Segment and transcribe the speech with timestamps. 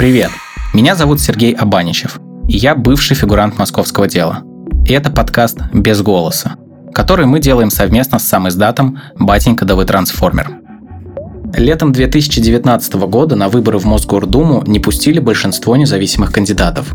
[0.00, 0.30] Привет!
[0.72, 4.42] Меня зовут Сергей Абаничев, и я бывший фигурант московского дела.
[4.88, 6.56] И это подкаст «Без голоса»,
[6.94, 10.52] который мы делаем совместно с сам издатом «Батенька да вы трансформер».
[11.54, 16.94] Летом 2019 года на выборы в Мосгордуму не пустили большинство независимых кандидатов.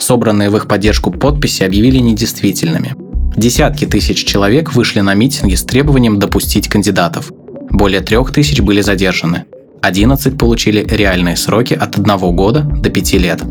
[0.00, 2.96] Собранные в их поддержку подписи объявили недействительными.
[3.36, 7.30] Десятки тысяч человек вышли на митинги с требованием допустить кандидатов.
[7.70, 9.44] Более трех тысяч были задержаны.
[9.82, 13.42] 11 получили реальные сроки от 1 года до 5 лет.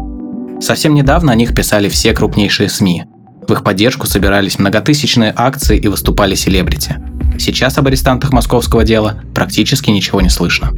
[0.61, 3.03] Совсем недавно о них писали все крупнейшие СМИ.
[3.47, 6.95] В их поддержку собирались многотысячные акции и выступали селебрити.
[7.37, 10.71] Сейчас об арестантах московского дела практически ничего не слышно.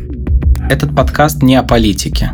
[0.70, 2.32] Этот подкаст не о политике,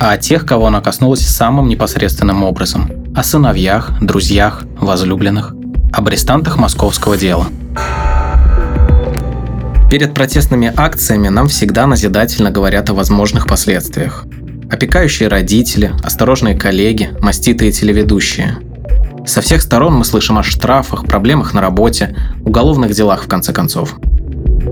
[0.00, 2.90] а о тех, кого она коснулась самым непосредственным образом.
[3.14, 5.54] О сыновьях, друзьях, возлюбленных.
[5.92, 7.48] Об арестантах московского дела.
[9.92, 14.24] Перед протестными акциями нам всегда назидательно говорят о возможных последствиях.
[14.70, 18.56] Опекающие родители, осторожные коллеги, маститые телеведущие.
[19.26, 23.96] Со всех сторон мы слышим о штрафах, проблемах на работе, уголовных делах в конце концов.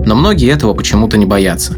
[0.07, 1.75] Но многие этого почему-то не боятся.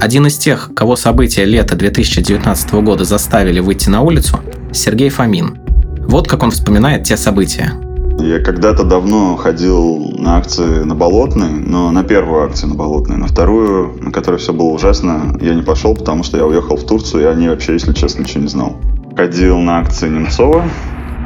[0.00, 4.40] Один из тех, кого события лета 2019 года заставили выйти на улицу,
[4.72, 5.60] Сергей Фомин.
[6.08, 7.74] Вот как он вспоминает те события–
[8.22, 13.16] я когда-то давно ходил на акции на Болотной, но на первую акцию на Болотной.
[13.16, 16.84] На вторую, на которой все было ужасно, я не пошел, потому что я уехал в
[16.84, 18.76] Турцию, и о ней вообще, если честно, ничего не знал.
[19.16, 20.62] Ходил на акции Немцова,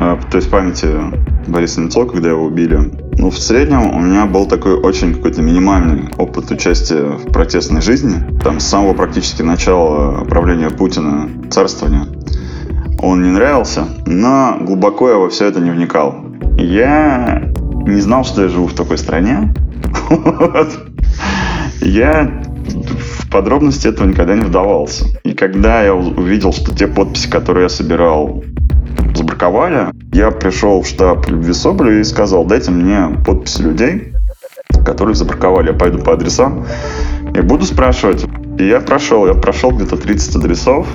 [0.01, 0.89] э, то есть памяти
[1.47, 2.79] Бориса Немцова, когда его убили.
[3.19, 8.39] Ну, в среднем у меня был такой очень какой-то минимальный опыт участия в протестной жизни.
[8.43, 12.07] Там с самого практически начала правления Путина, царствования,
[12.99, 16.26] он не нравился, но глубоко я во все это не вникал.
[16.59, 17.53] Я
[17.87, 19.55] не знал, что я живу в такой стране.
[21.81, 25.05] Я в подробности этого никогда не вдавался.
[25.25, 28.43] И когда я увидел, что те подписи, которые я собирал,
[29.15, 34.13] забраковали, я пришел в штаб Любви Соболю и сказал, дайте мне подписи людей,
[34.85, 35.69] которые забраковали.
[35.69, 36.67] Я пойду по адресам
[37.35, 38.25] и буду спрашивать.
[38.59, 40.87] И я прошел, я прошел где-то 30 адресов.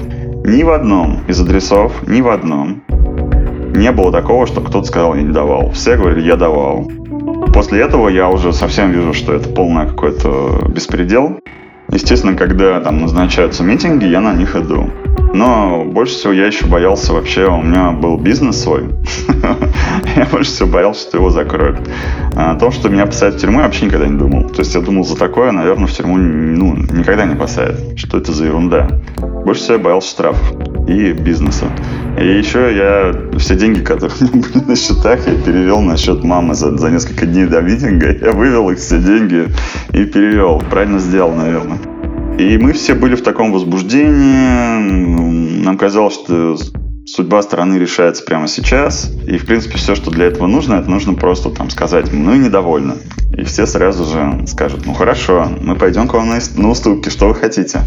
[0.44, 2.84] Ни в одном из адресов, ни в одном
[3.72, 5.72] не было такого, что кто-то сказал, я не давал.
[5.72, 6.90] Все говорили, я давал.
[7.54, 11.40] После этого я уже совсем вижу, что это полный какой-то беспредел.
[11.92, 14.90] Естественно, когда там назначаются митинги, я на них иду.
[15.34, 18.90] Но больше всего я еще боялся вообще, у меня был бизнес свой.
[20.16, 21.80] Я больше всего боялся, что его закроют.
[22.36, 24.50] А о том, что меня посадят в тюрьму, я вообще никогда не думал.
[24.50, 27.98] То есть я думал, за такое, наверное, в тюрьму ну, никогда не посадят.
[27.98, 29.02] Что это за ерунда?
[29.46, 30.54] Больше всего я боялся штрафов
[30.88, 31.66] и бизнеса.
[32.20, 36.24] И еще я все деньги, которые у меня были на счетах, я перевел на счет
[36.24, 38.12] мамы за, за несколько дней до митинга.
[38.14, 39.48] Я вывел их все деньги
[39.94, 40.62] и перевел.
[40.70, 41.80] Правильно сделал, наверное.
[42.38, 45.64] И мы все были в таком возбуждении.
[45.64, 46.58] Нам казалось, что
[47.06, 49.12] судьба страны решается прямо сейчас.
[49.28, 52.40] И, в принципе, все, что для этого нужно, это нужно просто там сказать, ну и
[52.40, 52.96] недовольны.
[53.38, 57.28] И все сразу же скажут, ну хорошо, мы пойдем к вам на, на уступки, что
[57.28, 57.82] вы хотите.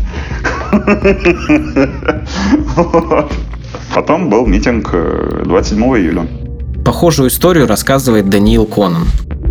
[3.94, 4.94] Потом был митинг
[5.44, 6.26] 27 э, июля.
[6.84, 9.04] Похожую историю рассказывает Даниил Конан.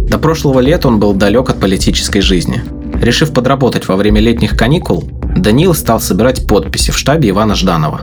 [0.08, 2.62] До прошлого лета он был далек от политической жизни.
[3.02, 5.04] Решив подработать во время летних каникул,
[5.36, 8.02] Даниил стал собирать подписи в штабе Ивана Жданова.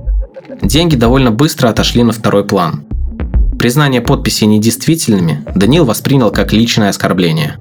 [0.63, 2.85] Деньги довольно быстро отошли на второй план.
[3.59, 7.59] Признание подписей недействительными Даниил воспринял как личное оскорбление.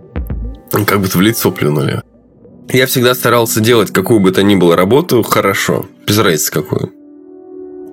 [0.71, 2.01] Как будто в лицо плюнули.
[2.69, 6.91] Я всегда старался делать какую бы то ни было работу хорошо, без разницы какую.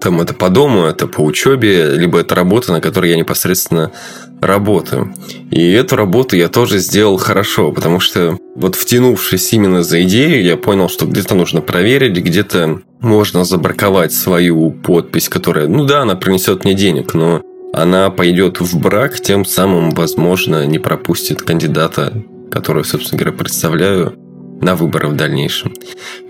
[0.01, 3.93] Там это по дому, это по учебе, либо это работа, на которой я непосредственно
[4.41, 5.15] работаю.
[5.51, 10.57] И эту работу я тоже сделал хорошо, потому что вот втянувшись именно за идею, я
[10.57, 16.65] понял, что где-то нужно проверить, где-то можно забраковать свою подпись, которая, ну да, она принесет
[16.65, 17.43] мне денег, но
[17.73, 24.15] она пойдет в брак, тем самым, возможно, не пропустит кандидата, которого, собственно говоря, представляю
[24.61, 25.75] на выборы в дальнейшем.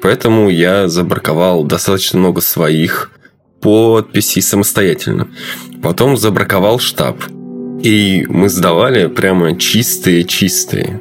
[0.02, 3.12] Поэтому я забраковал достаточно много своих
[3.60, 5.28] подписей самостоятельно.
[5.82, 7.22] Потом забраковал штаб.
[7.82, 11.00] И мы сдавали прямо чистые-чистые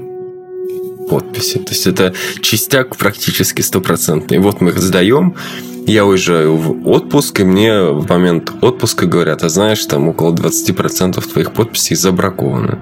[1.09, 1.59] подписи.
[1.59, 4.39] То есть это чистяк практически стопроцентный.
[4.39, 5.35] Вот мы их сдаем,
[5.87, 11.31] я уезжаю в отпуск, и мне в момент отпуска говорят, а знаешь, там около 20%
[11.31, 12.79] твоих подписей забракованы.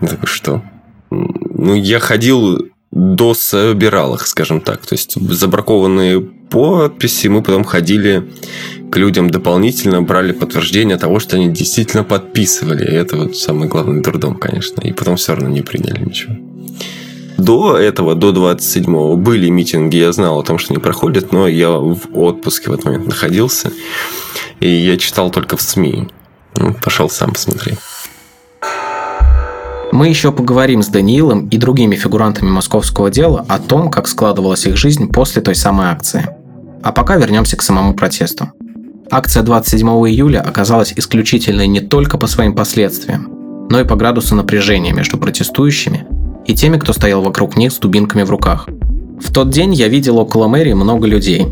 [0.00, 0.62] Я что?
[1.10, 2.58] Ну, я ходил
[2.90, 4.84] до собирал их, скажем так.
[4.86, 8.30] То есть забракованные подписи мы потом ходили
[8.92, 12.84] к людям дополнительно, брали подтверждение того, что они действительно подписывали.
[12.84, 14.80] И это вот самый главный трудом, конечно.
[14.82, 16.36] И потом все равно не приняли ничего.
[17.38, 21.70] До этого, до 27-го, были митинги, я знал о том, что они проходят, но я
[21.70, 23.72] в отпуске в этот момент находился,
[24.60, 26.08] и я читал только в СМИ.
[26.56, 27.74] Ну, пошел сам посмотри.
[29.90, 34.76] Мы еще поговорим с Даниилом и другими фигурантами московского дела о том, как складывалась их
[34.76, 36.28] жизнь после той самой акции.
[36.84, 38.50] А пока вернемся к самому протесту.
[39.10, 44.92] Акция 27 июля оказалась исключительной не только по своим последствиям, но и по градусу напряжения
[44.92, 46.06] между протестующими
[46.46, 48.68] и теми, кто стоял вокруг них с дубинками в руках.
[49.18, 51.46] В тот день я видел около мэрии много людей.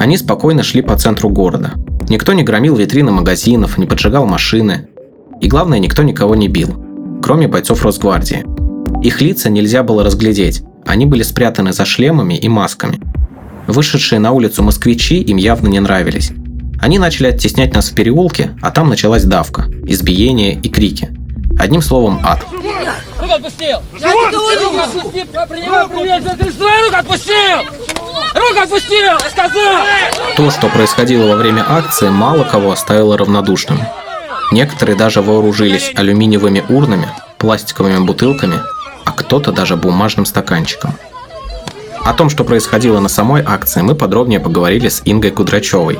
[0.00, 1.74] Они спокойно шли по центру города.
[2.08, 4.88] Никто не громил витрины магазинов, не поджигал машины.
[5.40, 6.74] И главное, никто никого не бил,
[7.22, 8.44] кроме бойцов Росгвардии.
[9.04, 13.00] Их лица нельзя было разглядеть, они были спрятаны за шлемами и масками.
[13.66, 16.32] Вышедшие на улицу москвичи им явно не нравились.
[16.80, 21.08] Они начали оттеснять нас в переулке, а там началась давка, избиение и крики.
[21.58, 22.44] Одним словом, ад.
[23.20, 23.78] Руку отпустил!
[23.98, 24.12] Я!
[24.12, 24.36] Руку
[26.92, 27.58] отпустил!
[28.34, 29.18] Руку отпустил!
[29.30, 29.84] Сказал!
[30.36, 33.80] То, что происходило во время акции, мало кого оставило равнодушным.
[34.52, 37.08] Некоторые даже вооружились алюминиевыми урнами,
[37.38, 38.60] пластиковыми бутылками,
[39.04, 40.94] а кто-то даже бумажным стаканчиком.
[42.04, 45.98] О том, что происходило на самой акции, мы подробнее поговорили с Ингой Кудрачевой.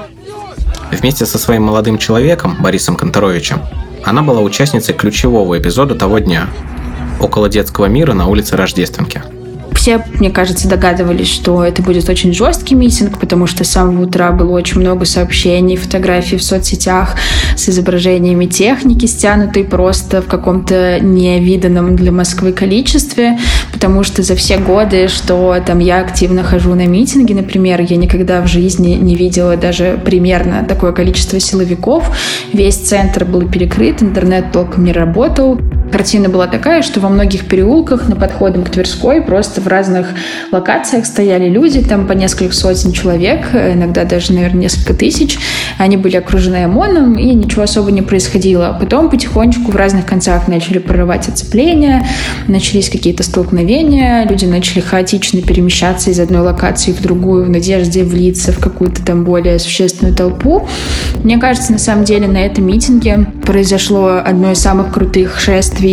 [0.90, 3.62] Вместе со своим молодым человеком, Борисом Конторовичем,
[4.04, 6.48] она была участницей ключевого эпизода того дня–
[7.20, 9.22] около детского мира на улице Рождественки–
[9.72, 14.32] все, мне кажется, догадывались, что это будет очень жесткий митинг, потому что с самого утра
[14.32, 17.16] было очень много сообщений, фотографий в соцсетях
[17.56, 23.38] с изображениями техники, стянутой просто в каком-то невиданном для Москвы количестве,
[23.72, 28.40] потому что за все годы, что там я активно хожу на митинги, например, я никогда
[28.40, 32.10] в жизни не видела даже примерно такое количество силовиков.
[32.52, 35.58] Весь центр был перекрыт, интернет толком не работал.
[35.94, 40.08] Картина была такая, что во многих переулках на подходе к Тверской просто в разных
[40.50, 45.38] локациях стояли люди, там по несколько сотен человек, иногда даже, наверное, несколько тысяч.
[45.78, 48.76] Они были окружены ОМОНом, и ничего особо не происходило.
[48.80, 52.04] Потом потихонечку в разных концах начали прорывать оцепления,
[52.48, 58.50] начались какие-то столкновения, люди начали хаотично перемещаться из одной локации в другую в надежде влиться
[58.50, 60.66] в какую-то там более существенную толпу.
[61.22, 65.83] Мне кажется, на самом деле на этом митинге произошло одно из самых крутых шествий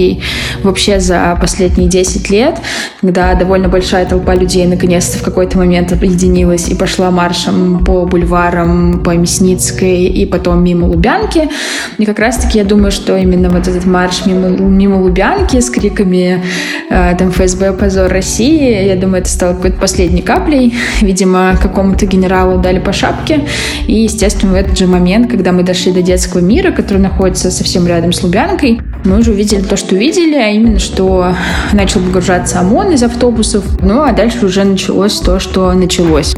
[0.64, 2.56] вообще за последние 10 лет,
[3.02, 9.04] когда довольно большая толпа людей наконец-то в какой-то момент объединилась и пошла маршем по бульварам,
[9.04, 11.50] по Мясницкой и потом мимо Лубянки.
[11.98, 16.44] И как раз-таки я думаю, что именно вот этот марш мимо, мимо Лубянки с криками
[16.90, 20.74] э, там ФСБ «Позор России», я думаю, это стало какой-то последней каплей.
[21.02, 23.42] Видимо, какому-то генералу дали по шапке.
[23.88, 27.88] И, естественно, в этот же момент, когда мы дошли до детского мира, который находится совсем
[27.88, 31.36] рядом с Лубянкой, мы уже увидели то, что увидели, а именно, что
[31.74, 33.82] начал выгружаться ОМОН из автобуса, конкурсов.
[33.82, 36.36] Ну, а дальше уже началось то, что началось.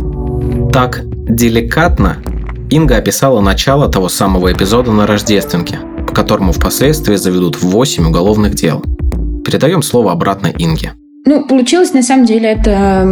[0.71, 2.18] Так деликатно
[2.69, 8.83] Инга описала начало того самого эпизода на Рождественке, по которому впоследствии заведут 8 уголовных дел.
[9.45, 10.94] Передаем слово обратно Инге.
[11.25, 13.08] Ну, получилось, на самом деле, это...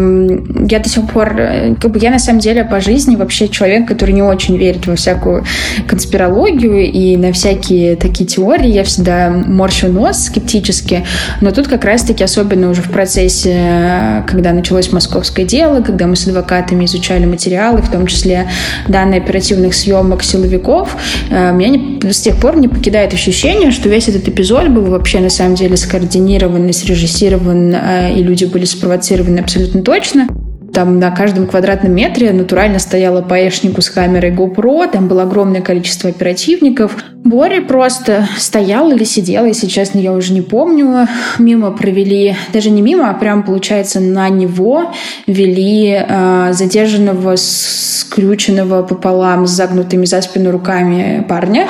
[0.69, 1.33] Я до сих пор...
[1.39, 4.85] Э, как бы я, на самом деле, по жизни вообще человек, который не очень верит
[4.85, 5.45] во всякую
[5.87, 8.67] конспирологию и на всякие такие теории.
[8.67, 11.05] Я всегда морщу нос скептически.
[11.39, 16.27] Но тут как раз-таки, особенно уже в процессе, когда началось московское дело, когда мы с
[16.27, 18.49] адвокатами изучали материалы, в том числе
[18.89, 20.97] данные оперативных съемок силовиков,
[21.29, 25.29] э, меня с тех пор не покидает ощущение, что весь этот эпизод был вообще, на
[25.29, 27.73] самом деле, скоординирован и срежиссирован
[28.09, 30.27] и люди были спровоцированы абсолютно точно.
[30.73, 35.61] Там на каждом квадратном метре натурально стояла по эшнику с камерой GoPro, там было огромное
[35.61, 36.95] количество оперативников.
[37.25, 41.07] Боря просто стоял или сидел, если честно, я уже не помню.
[41.39, 44.93] Мимо провели, даже не мимо, а прям, получается, на него
[45.27, 51.67] вели э, задержанного, скрюченного пополам с загнутыми за спину руками парня.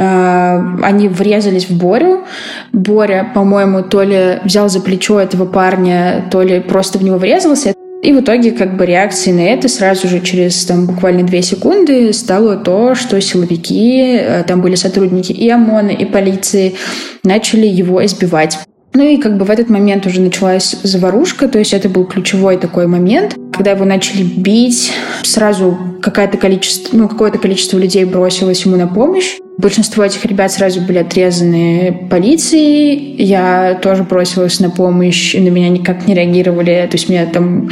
[0.00, 2.24] Э, они врезались в Борю.
[2.72, 7.74] Боря, по-моему, то ли взял за плечо этого парня, то ли просто в него врезался.
[8.02, 12.14] И в итоге как бы реакцией на это сразу же через там буквально две секунды
[12.14, 16.76] стало то, что силовики, э, там были сотрудники и ОМОНа, и полиции,
[17.22, 18.58] начали его избивать.
[18.92, 22.56] Ну и как бы в этот момент уже началась заварушка, то есть это был ключевой
[22.56, 24.92] такой момент, когда его начали бить,
[25.22, 29.36] сразу какое-то количество, ну, какое-то количество людей бросилось ему на помощь.
[29.58, 33.14] Большинство этих ребят сразу были отрезаны полицией.
[33.22, 36.88] Я тоже бросилась на помощь, и на меня никак не реагировали.
[36.90, 37.68] То есть меня там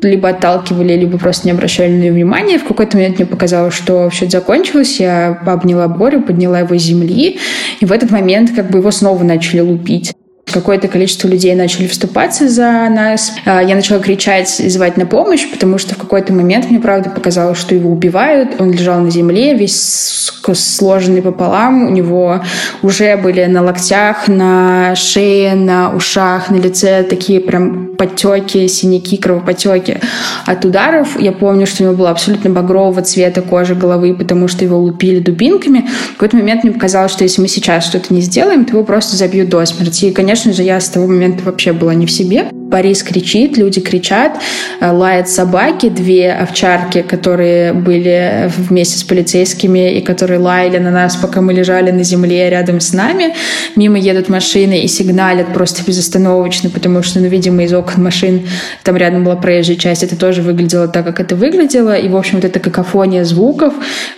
[0.00, 2.58] либо отталкивали, либо просто не обращали на нее внимания.
[2.58, 4.98] В какой-то момент мне показалось, что все закончилось.
[4.98, 7.38] Я обняла Борю, подняла его с земли.
[7.80, 10.15] И в этот момент как бы его снова начали лупить
[10.60, 13.32] какое-то количество людей начали вступаться за нас.
[13.44, 17.10] А, я начала кричать и звать на помощь, потому что в какой-то момент мне, правда,
[17.10, 18.60] показалось, что его убивают.
[18.60, 21.86] Он лежал на земле, весь сложенный пополам.
[21.86, 22.42] У него
[22.82, 30.00] уже были на локтях, на шее, на ушах, на лице такие прям подтеки, синяки, кровопотеки
[30.44, 31.20] от ударов.
[31.20, 35.20] Я помню, что у него была абсолютно багрового цвета кожа головы, потому что его лупили
[35.20, 35.88] дубинками.
[36.10, 39.16] В какой-то момент мне показалось, что если мы сейчас что-то не сделаем, то его просто
[39.16, 40.06] забьют до смерти.
[40.06, 42.46] И, конечно же, я с того момента вообще была не в себе.
[42.52, 44.38] Борис кричит, люди кричат,
[44.80, 51.16] э, лают собаки, две овчарки, которые были вместе с полицейскими и которые лаяли на нас,
[51.16, 53.34] пока мы лежали на земле рядом с нами.
[53.76, 58.48] Мимо едут машины и сигналят просто безостановочно, потому что, ну, видимо, из окон машин
[58.82, 61.96] там рядом была проезжая часть, это тоже выглядело так, как это выглядело.
[61.96, 63.74] И, в общем, вот эта какофония звуков,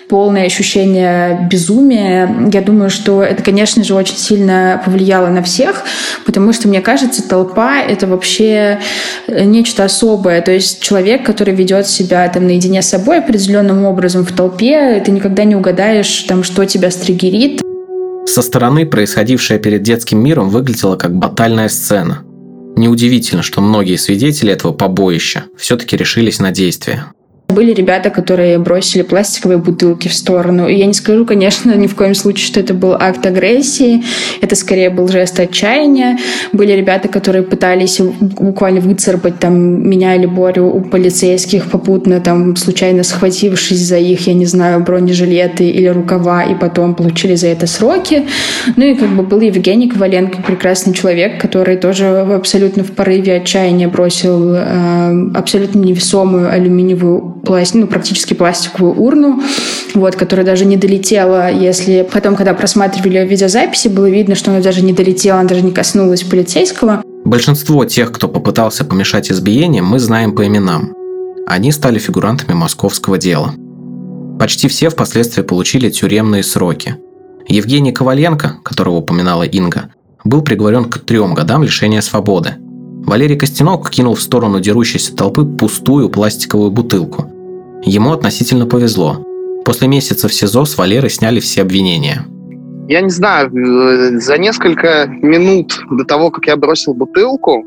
[0.09, 5.85] полное ощущение безумия, я думаю, что это, конечно же, очень сильно повлияло на всех,
[6.25, 8.81] потому что, мне кажется, толпа— это вообще
[9.27, 10.41] э, нечто особое.
[10.43, 15.11] То есть человек, который ведет себя там наедине с собой определенным образом в толпе, ты
[15.11, 17.61] никогда не угадаешь, там, что тебя стригерит.
[18.27, 22.23] Со стороны происходившее перед детским миром выглядело как батальная сцена.
[22.77, 27.07] Неудивительно, что многие свидетели этого побоища все-таки решились на действия.
[27.59, 30.69] Были ребята, которые бросили пластиковые бутылки в сторону.
[30.69, 34.05] И я не скажу, конечно, ни в коем случае, что это был акт агрессии.
[34.41, 36.19] Это скорее был жест отчаяния.
[36.53, 43.03] Были ребята, которые пытались буквально выцарпать там меня или Борю у полицейских, попутно там случайно
[43.03, 48.29] схватившись за их, я не знаю, бронежилеты или рукава, и потом получили за это сроки.
[48.77, 53.89] Ну и как бы был Евгений Коваленко, прекрасный человек, который тоже абсолютно в порыве отчаяния
[53.89, 59.43] бросил э, абсолютно невесомую алюминиевую пласт, ну, практически пластиковую урну,
[59.95, 64.83] вот, которая даже не долетела, если потом, когда просматривали видеозаписи, было видно, что она даже
[64.83, 67.03] не долетела, она даже не коснулась полицейского.
[67.25, 70.93] Большинство тех, кто попытался помешать избиениям, мы знаем по именам.
[71.47, 73.55] Они стали фигурантами московского дела.
[74.39, 76.97] Почти все впоследствии получили тюремные сроки.
[77.49, 79.89] Евгений Коваленко, которого упоминала Инга,
[80.23, 82.57] был приговорен к трем годам лишения свободы–
[83.09, 87.33] Валерий Костенок кинул в сторону дерущейся толпы пустую пластиковую бутылку.
[87.85, 89.25] Ему относительно повезло.
[89.65, 92.25] После месяца в СИЗО с Валеры сняли все обвинения.
[92.89, 97.65] Я не знаю, э, за несколько минут до того, как я бросил бутылку,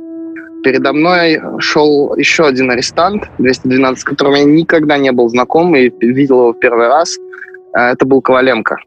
[0.63, 5.91] передо мной шел еще один арестант, 212, с которым я никогда не был знаком и
[6.00, 7.18] видел его в первый раз.
[7.77, 8.77] Э, это был Коваленко,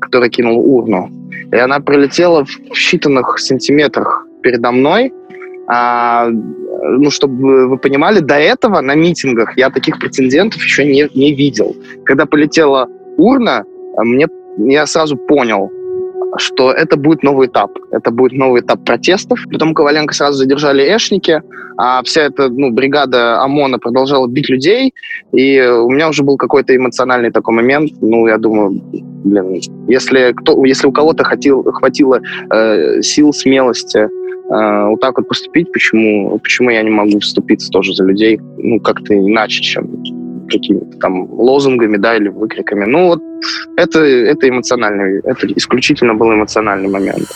[0.00, 1.10] который кинул урну.
[1.50, 5.12] И она прилетела в считанных сантиметрах передо мной,
[5.66, 6.28] а,
[6.84, 11.76] ну, чтобы вы понимали, до этого на митингах я таких претендентов еще не, не видел.
[12.04, 13.64] Когда полетела урна,
[13.96, 14.26] мне,
[14.58, 15.70] я сразу понял,
[16.36, 17.70] что это будет новый этап.
[17.90, 19.38] Это будет новый этап протестов.
[19.50, 21.42] Потом Коваленко сразу задержали эшники,
[21.76, 24.94] а вся эта ну, бригада ОМОНа продолжала бить людей.
[25.32, 27.92] И у меня уже был какой-то эмоциональный такой момент.
[28.00, 28.80] Ну, я думаю,
[29.24, 32.20] блин, если, кто, если у кого-то хватило, хватило
[32.52, 37.94] э, сил, смелости э, вот так вот поступить, почему, почему я не могу вступиться тоже
[37.94, 39.88] за людей, ну, как-то иначе, чем
[40.48, 42.84] какими-то там лозунгами, да, или выкриками.
[42.84, 43.22] Ну, вот
[43.76, 47.28] это, это эмоциональный, это исключительно был эмоциональный момент.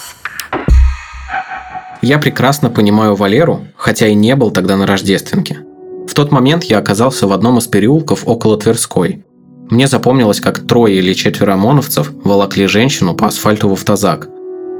[2.00, 5.58] Я прекрасно понимаю Валеру, хотя и не был тогда на Рождественке.
[6.06, 9.24] В тот момент я оказался в одном из переулков около Тверской.
[9.70, 14.28] Мне запомнилось, как трое или четверо ОМОНовцев волокли женщину по асфальту в автозак.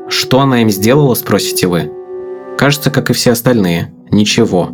[0.09, 1.91] Что она им сделала, спросите вы?
[2.57, 3.93] Кажется, как и все остальные.
[4.11, 4.71] Ничего.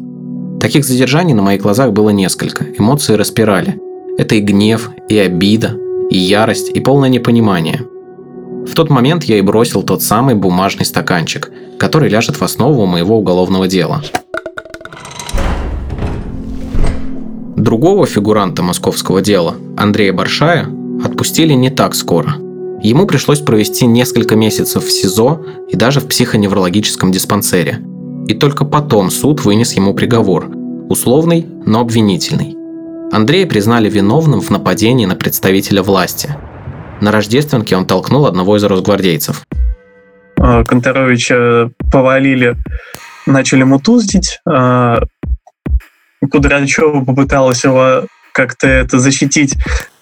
[0.65, 2.65] Таких задержаний на моих глазах было несколько.
[2.79, 3.79] Эмоции распирали.
[4.17, 5.77] Это и гнев, и обида,
[6.09, 7.83] и ярость, и полное непонимание.
[8.67, 13.19] В тот момент я и бросил тот самый бумажный стаканчик, который ляжет в основу моего
[13.19, 14.03] уголовного дела.
[17.57, 20.67] Другого фигуранта московского дела, Андрея Баршая,
[21.05, 22.37] отпустили не так скоро–
[22.83, 27.81] Ему пришлось провести несколько месяцев в СИЗО и даже в психоневрологическом диспансере.
[28.29, 30.51] И только потом суд вынес ему приговор–
[30.89, 32.57] условный, но обвинительный.
[33.13, 36.35] Андрея признали виновным в нападении на представителя власти.
[37.01, 39.45] На Рождественке он толкнул одного из росгвардейцев.
[40.39, 42.57] А, Конторовича повалили,
[43.27, 44.41] начали мутузить.
[44.49, 45.03] А,
[46.31, 49.55] Кудрачева попыталась его как-то это защитить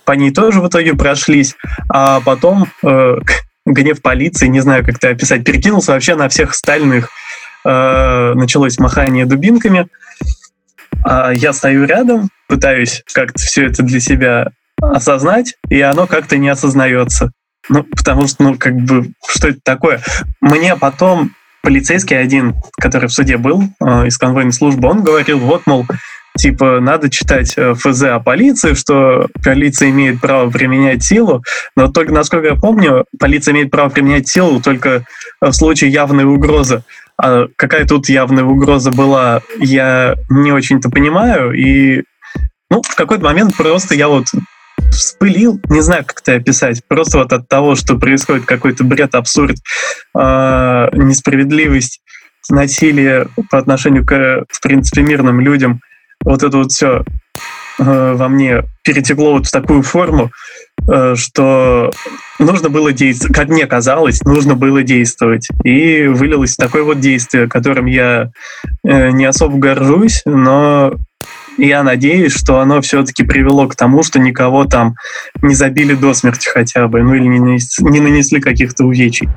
[0.05, 1.55] по ней тоже в итоге прошлись,
[1.89, 3.17] а потом э,
[3.67, 7.09] гнев полиции, не знаю, как это описать, перекинулся вообще на всех остальных.
[7.65, 9.89] Э, началось махание дубинками.
[11.05, 14.49] А я стою рядом, пытаюсь как-то все это для себя
[14.81, 17.33] осознать, и оно как-то не осознается.
[17.69, 20.01] Ну, потому что, ну, как бы, что это такое?
[20.41, 25.67] Мне потом полицейский один, который в суде был э, из конвойной службы, он говорил, вот,
[25.67, 25.87] мол,
[26.37, 31.45] типа, надо читать э, ФЗ о полиции, что полиция имеет право применять силу,
[31.77, 35.05] но только, насколько я помню, полиция имеет право применять силу только
[35.41, 36.83] в случае явной угрозы.
[37.23, 42.03] А какая тут явная угроза была, я не очень-то понимаю, и
[42.69, 44.27] ну, в какой-то момент просто я вот
[44.91, 49.57] вспылил, не знаю, как это описать, просто вот от того, что происходит какой-то бред, абсурд,
[50.19, 52.01] э, несправедливость,
[52.51, 55.81] насилие по отношению к, в принципе, мирным людям,
[56.25, 57.05] вот это вот все
[57.79, 60.31] э, во мне перетекло вот в такую форму,
[60.89, 61.91] э, что
[62.39, 65.49] нужно было действовать, как мне казалось, нужно было действовать.
[65.65, 68.31] И вылилось такое вот действие, которым я
[68.85, 70.95] э, не особо горжусь, но
[71.59, 74.95] я надеюсь, что оно все-таки привело к тому, что никого там
[75.43, 79.29] не забили до смерти хотя бы, ну или не нанесли, не нанесли каких-то увечий.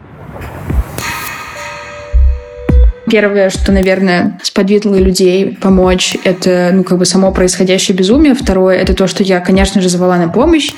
[3.10, 8.34] Первое, что, наверное, сподвигло людей помочь, это, ну, как бы само происходящее безумие.
[8.34, 10.74] Второе, это то, что я, конечно же, звала на помощь.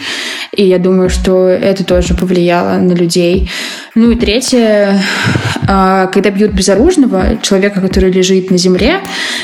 [0.54, 3.50] И я думаю, что это тоже повлияло на людей.
[3.96, 5.02] Ну и третье,
[5.68, 9.00] а, когда бьют безоружного, человека, который лежит на земле,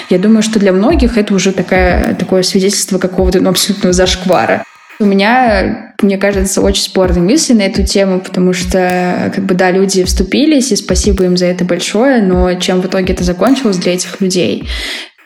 [0.09, 4.63] я думаю, что для многих это уже такая, такое свидетельство какого-то ну, абсолютного зашквара.
[5.03, 9.69] У меня, мне кажется, очень спорные мысли на эту тему, потому что, как бы, да,
[9.69, 13.95] люди вступились, и спасибо им за это большое, но чем в итоге это закончилось для
[13.95, 14.65] этих людей?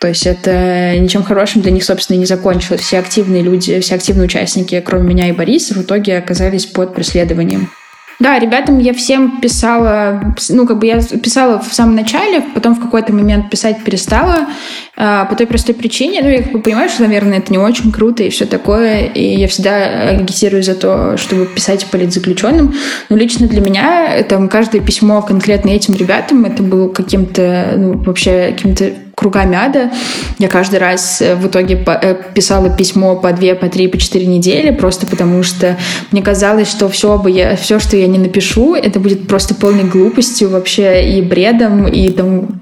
[0.00, 2.80] То есть это ничем хорошим для них, собственно, и не закончилось.
[2.80, 7.70] Все активные люди, все активные участники, кроме меня и Бориса, в итоге оказались под преследованием.
[8.18, 12.80] Да, ребятам я всем писала, ну, как бы я писала в самом начале, потом в
[12.80, 14.48] какой-то момент писать перестала,
[14.96, 17.92] а, по той простой причине, ну, я как бы понимаю, что, наверное, это не очень
[17.92, 22.74] круто и все такое, и я всегда агитирую за то, чтобы писать политзаключенным,
[23.08, 28.52] но лично для меня там каждое письмо конкретно этим ребятам, это было каким-то, ну, вообще
[28.56, 29.90] каким-то кругами ада.
[30.38, 34.26] Я каждый раз э, в итоге э, писала письмо по две, по три, по четыре
[34.26, 35.76] недели, просто потому что
[36.12, 39.84] мне казалось, что все, бы я, все, что я не напишу, это будет просто полной
[39.84, 42.60] глупостью вообще и бредом, и там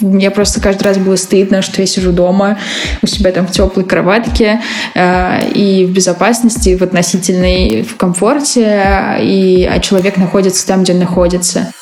[0.00, 2.58] мне просто каждый раз было стыдно, что я сижу дома
[3.02, 4.60] у себя там в теплой кроватке
[4.94, 11.00] э, и в безопасности, в относительной, в комфорте, и, а человек находится там, где он
[11.00, 11.72] находится.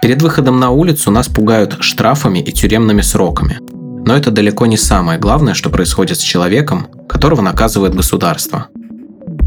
[0.00, 3.58] Перед выходом на улицу нас пугают штрафами и тюремными сроками.
[4.06, 8.68] Но это далеко не самое главное, что происходит с человеком, которого наказывает государство.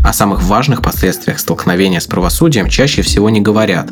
[0.04, 3.92] О самых важных последствиях столкновения с правосудием чаще всего не говорят.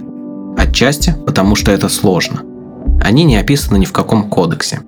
[0.58, 2.42] Отчасти потому, что это сложно.
[3.02, 4.82] Они не описаны ни в каком кодексе.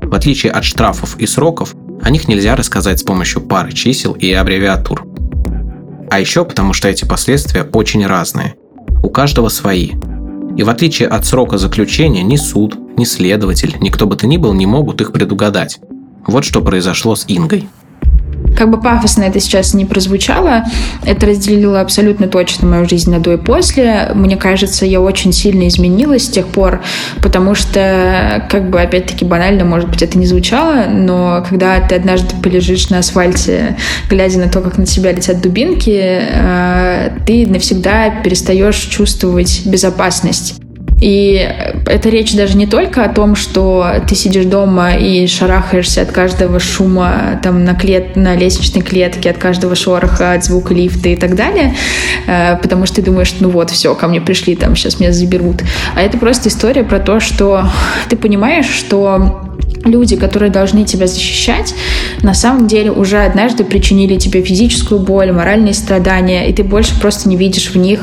[0.00, 4.30] В отличие от штрафов и сроков, о них нельзя рассказать с помощью пары чисел и
[4.30, 5.04] аббревиатур.
[6.10, 8.54] А еще потому, что эти последствия очень разные.
[9.02, 9.94] У каждого свои–
[10.58, 14.38] и в отличие от срока заключения, ни суд, ни следователь, ни кто бы то ни
[14.38, 15.78] был не могут их предугадать.
[16.26, 17.68] Вот что произошло с Ингой.
[18.58, 20.64] Как бы пафосно это сейчас не прозвучало,
[21.04, 24.10] это разделило абсолютно точно мою жизнь на до и после.
[24.16, 26.80] Мне кажется, я очень сильно изменилась с тех пор,
[27.22, 32.34] потому что, как бы, опять-таки, банально, может быть, это не звучало, но когда ты однажды
[32.42, 33.76] полежишь на асфальте,
[34.10, 40.56] глядя на то, как на тебя летят дубинки, э, ты навсегда перестаешь чувствовать безопасность.
[41.00, 41.48] И
[41.86, 46.58] это речь даже не только о том, что ты сидишь дома и шарахаешься от каждого
[46.58, 51.36] шума там на, клет, на лестничной клетке, от каждого шороха, от звука лифта и так
[51.36, 51.74] далее,
[52.26, 55.62] э, потому что ты думаешь, ну вот, все, ко мне пришли, там сейчас меня заберут.
[55.94, 57.64] А это просто история про то, что
[58.08, 59.47] ты понимаешь, что
[59.84, 61.74] люди, которые должны тебя защищать,
[62.22, 67.28] на самом деле уже однажды причинили тебе физическую боль, моральные страдания, и ты больше просто
[67.28, 68.00] не видишь в них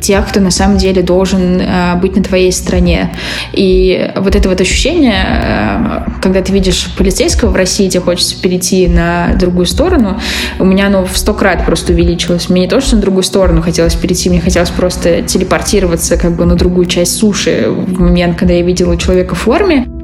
[0.00, 3.14] тех, кто на самом деле должен э, быть на твоей стороне.
[3.52, 8.86] И вот это вот ощущение, э, когда ты видишь полицейского в России, тебе хочется перейти
[8.86, 10.20] на другую сторону,
[10.58, 12.48] у меня оно в сто крат просто увеличилось.
[12.48, 16.44] Мне не то, что на другую сторону хотелось перейти, мне хотелось просто телепортироваться как бы
[16.44, 19.97] на другую часть суши в момент, когда я видела человека в форме.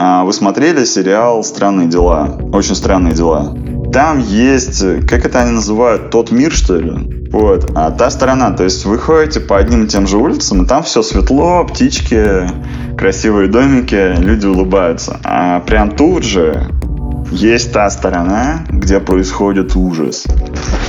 [0.00, 2.38] А вы смотрели сериал «Странные дела»?
[2.52, 3.52] Очень странные дела.
[3.92, 7.28] Там есть, как это они называют, тот мир, что ли?
[7.32, 7.72] Вот.
[7.74, 10.84] А та сторона, то есть вы ходите по одним и тем же улицам, и там
[10.84, 12.48] все светло, птички,
[12.96, 15.18] красивые домики, люди улыбаются.
[15.24, 16.68] А прям тут же
[17.32, 20.26] есть та сторона, где происходит ужас.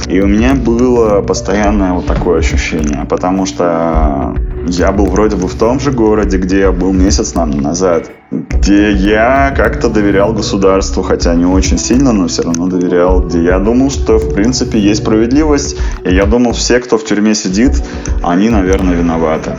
[0.05, 4.35] И у меня было постоянное вот такое ощущение, потому что
[4.67, 9.53] я был вроде бы в том же городе, где я был месяц назад, где я
[9.55, 14.19] как-то доверял государству, хотя не очень сильно, но все равно доверял, где я думал, что
[14.19, 17.81] в принципе есть справедливость, и я думал, все, кто в тюрьме сидит,
[18.21, 19.57] они, наверное, виноваты.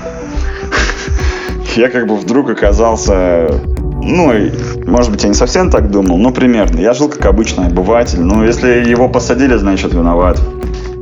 [1.76, 3.60] я как бы вдруг оказался
[4.02, 4.32] ну,
[4.86, 6.80] может быть, я не совсем так думал, но примерно.
[6.80, 8.20] Я жил как обычный обыватель.
[8.20, 10.40] Ну, если его посадили, значит, виноват.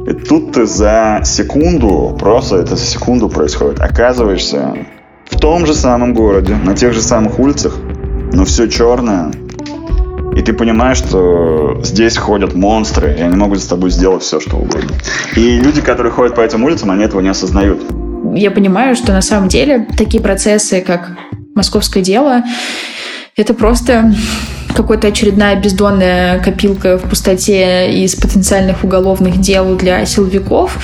[0.05, 4.75] И тут ты за секунду, просто это за секунду происходит, оказываешься
[5.39, 7.79] в том же самом городе, на тех же самых улицах,
[8.33, 9.31] но все черное.
[10.37, 14.57] И ты понимаешь, что здесь ходят монстры, и они могут с тобой сделать все, что
[14.57, 14.97] угодно.
[15.37, 17.81] И люди, которые ходят по этим улицам, они этого не осознают.
[18.35, 21.13] Я понимаю, что на самом деле такие процессы, как
[21.55, 22.43] московское дело,
[23.37, 24.13] это просто
[24.83, 30.79] какая-то очередная бездонная копилка в пустоте из потенциальных уголовных дел для силовиков.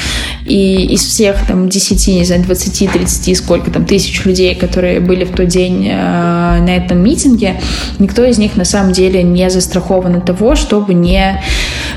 [0.45, 5.25] И из всех там 10, не знаю, 20, 30, сколько там тысяч людей, которые были
[5.25, 7.61] в тот день э, на этом митинге,
[7.99, 11.41] никто из них на самом деле не застрахован от того, чтобы не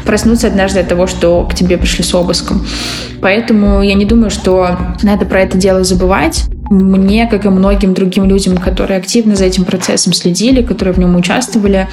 [0.06, 2.66] проснуться однажды от того, что к тебе пришли с обыском.
[3.22, 6.46] Поэтому я не думаю, что надо про это дело забывать.
[6.70, 11.16] Мне, как и многим другим людям, которые активно за этим процессом следили, которые в нем
[11.16, 11.88] участвовали,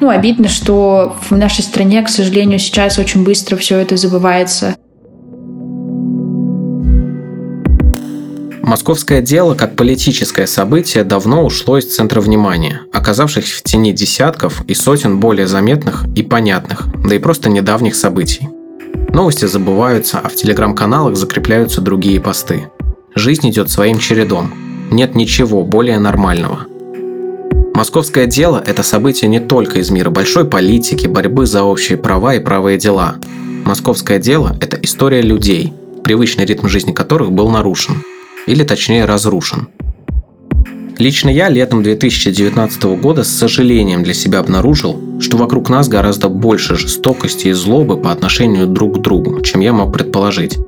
[0.00, 4.76] ну, обидно, что в нашей стране, к сожалению, сейчас очень быстро все это забывается.
[8.62, 14.74] Московское дело как политическое событие давно ушло из центра внимания, оказавшись в тени десятков и
[14.74, 18.48] сотен более заметных и понятных, да и просто недавних событий.
[19.10, 22.68] Новости забываются, а в телеграм-каналах закрепляются другие посты.
[23.16, 24.52] Жизнь идет своим чередом.
[24.90, 26.66] Нет ничего более нормального.
[27.72, 32.40] Московское дело– это событие не только из мира большой политики, борьбы за общие права и
[32.40, 33.16] правые дела.
[33.64, 35.72] Московское дело– это история людей,
[36.04, 38.02] привычный ритм жизни которых был нарушен.
[38.46, 39.68] Или точнее разрушен.
[40.98, 46.76] Лично я летом 2019 года с сожалением для себя обнаружил, что вокруг нас гораздо больше
[46.76, 50.58] жестокости и злобы по отношению друг к другу, чем я мог предположить.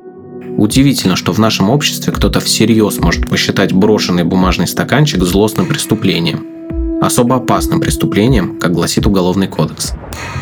[0.57, 6.45] Удивительно, что в нашем обществе кто-то всерьез может посчитать брошенный бумажный стаканчик злостным преступлением.
[7.01, 9.93] Особо опасным преступлением, как гласит Уголовный кодекс.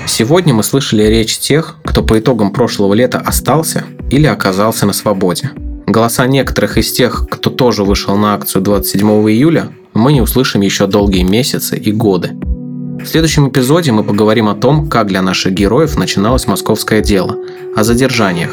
[0.08, 5.52] Сегодня мы слышали речь тех, кто по итогам прошлого лета остался или оказался на свободе.
[5.86, 10.88] Голоса некоторых из тех, кто тоже вышел на акцию 27 июля, мы не услышим еще
[10.88, 12.32] долгие месяцы и годы.
[12.34, 17.38] В следующем эпизоде мы поговорим о том, как для наших героев начиналось московское дело,
[17.76, 18.50] о задержаниях,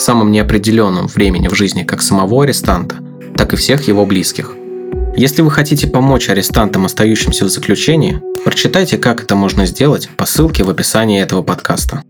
[0.00, 2.96] самом неопределенном времени в жизни как самого арестанта,
[3.36, 4.54] так и всех его близких.
[5.16, 10.64] Если вы хотите помочь арестантам, остающимся в заключении, прочитайте, как это можно сделать по ссылке
[10.64, 12.02] в описании этого подкаста.